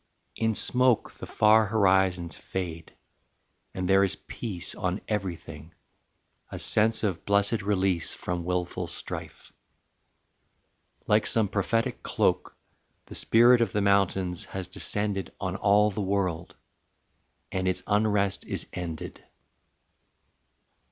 [0.35, 2.95] In smoke The far horizons fade;
[3.75, 5.75] and there is peace On everything,
[6.51, 9.53] a sense of blessed release From wilful strife.
[11.05, 12.57] Like some prophetic cloak
[13.05, 16.55] The spirit of the mountains has descended On all the world,
[17.51, 19.23] and its unrest is ended.